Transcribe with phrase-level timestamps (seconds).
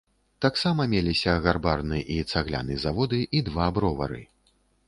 [0.45, 4.21] Таксама меліся гарбарны і цагляны заводы і два бровары.